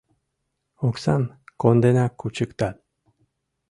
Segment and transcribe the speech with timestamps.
[0.87, 1.23] —Оксам
[1.61, 2.75] конденак кучыктат.